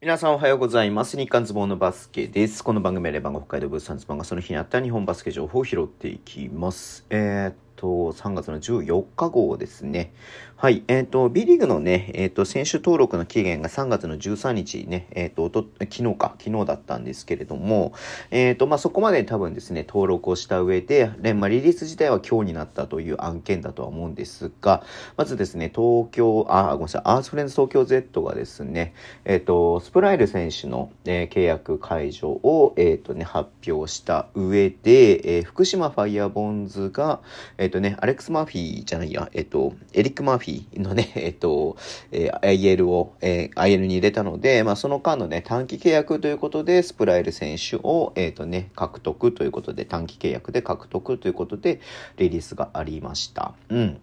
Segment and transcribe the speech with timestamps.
[0.00, 1.16] 皆さんおはようございます。
[1.16, 2.62] 日刊ズボンのバスケです。
[2.62, 7.04] この番組はレバンが北海道ブースタンズボンがその日にあった日本バスケ情報を拾っていきます。
[7.10, 10.12] えー、っと、3月の14日号ですね。
[10.60, 10.82] はい。
[10.88, 17.92] えっ、ー、と、B リーグのね、えっ、ー、と、選手登録の期限が3月の13日ね、えっ、ー、と、昨日か、昨日だったんですけれども、
[18.32, 24.82] えっ、と、まあ、そこまで多分ですね、登録をした上で、でまあ、リリース自体は今日になったという案件だとは思うんですが、
[25.16, 37.20] まずですね、東京、あ、ごめんなさい、アースフレンズ東京 Z がですね、えっ、と、スプライル選手の、え契約解除を、えっ、とね、発表した上で、え福島ファイヤーボンズが、
[37.58, 41.76] えっ、とね、アレックス・マーフィーじゃないや、えっ、と、エリック・マーフィーのね、 えっと、
[42.10, 51.80] えー、IL を、えー、IL に入れたので、まあ、その間のね、短期契約ということで、スプライル選手を、えっ、とね、獲得ということで、短期契約で獲得ということで、
[52.16, 53.54] リリースがありました。
[53.68, 54.00] うん。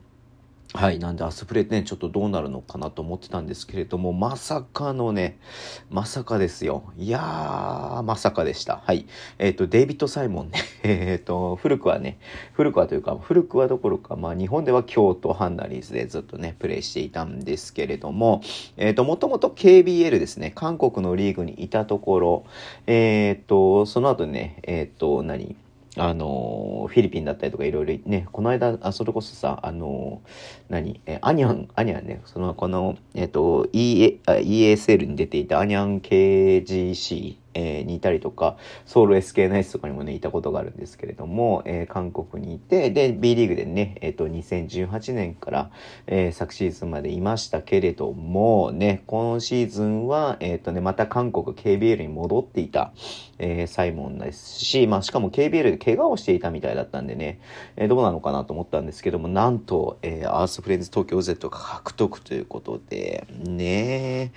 [0.75, 0.99] はい。
[0.99, 5.39] なんで、アスプレね、ちょっとどうなるのかなと思ってたんですけれども、まさかのね、
[5.89, 6.91] まさかですよ。
[6.97, 8.81] いやー、まさかでした。
[8.83, 9.07] はい。
[9.39, 12.17] えっ、ー、と、デイビッド・サイモンね、 えっ、ー、と、古くはね、
[12.51, 18.41] 古くはというか、古くはどころか、まあ、日本では京都ハンナリーズでずっとね、プレイしていたんですけれども、
[18.75, 22.45] えっ、ー、と、もともと KBL ですね、韓国のリーグにいたところ、
[22.85, 25.55] えっ、と、その後ね、えっ、と、何？
[25.97, 30.21] あの、フィリピンだったりとかいろいろね、この間、あ、それこそさ、あの、
[30.69, 45.71] 何え、アニャン、アニャンね、その、この、えっ、と、e、ESL に出ていたアニャン KGC えー、にいたりとか、ソウル SK ナイスとかにもね、いたことがあるんですけれども、えー、韓国にいて、で、B リーグでね、えっ、ー、と、2018年から、
[46.05, 52.91] えー、昨シーズンまでいましたけれども、ね、今シーズンは、えっ、ー、とね、また韓国 KBL に戻っていた、
[53.39, 57.39] えー、サイモンですし、まあ、しかも KBL で怪我をしていたみたいだったんでね、
[57.77, 64.31] えー、どうなのかなと思ったんですけども、なんと、えー、アースフレンズ東京 Z が獲得ということで、ね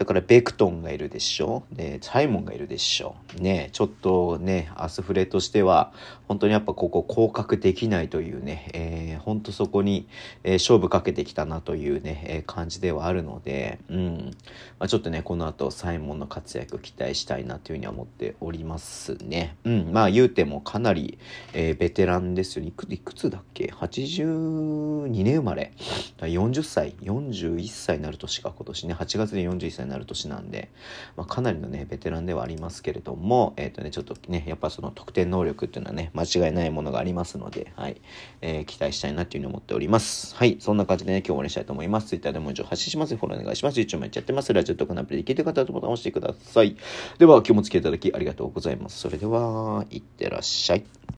[0.00, 1.62] だからベクトンがいるでしょ？
[1.70, 3.16] で、サイモンがいるでしょ？
[3.38, 3.40] う。
[3.42, 5.92] ね、ちょっとね、アスフレとしては、
[6.26, 10.08] 本当にやっぱここ降格できないというね、えー、本当そこに、
[10.42, 14.30] えー、勝負かけてきたなというね、えー、感じではあるので、うん。
[14.78, 19.56] まあ、ちょっとね、この後、サイモンの活躍期待したいなというふうには思っておりますね。
[19.64, 19.92] うん。
[19.92, 21.18] まあ言うてもかなり、
[21.52, 22.68] えー、ベテランですよね。
[22.68, 25.72] いくいくつだっけ ?82 年生まれ。
[26.20, 28.94] 40歳、41歳になる年か、今年ね。
[28.94, 30.70] 8月で41歳になる年なんで、
[31.16, 38.00] まあ、かなりのね、ベテランではありますけれども、えっ、ー、とね、ちょっとね、やっぱその得点能力っていうのはね、間違いないものがありますので、はい、
[38.40, 40.34] えー、期待したいなっていうふうに思っております。
[40.36, 42.08] はい、そんな感じでね、今日終わりしたいと思います。
[42.08, 43.16] Twitter でも以上発信します。
[43.16, 43.80] フォローお願いします。
[43.80, 44.52] YouTube もやっちゃってます。
[44.52, 46.76] ラジオとかのアプリで聞いてる方はボタンを押してください。
[47.18, 48.98] では、今日も付き合いいただきありがとうございます。
[48.98, 50.84] それでは、いってらっしゃい。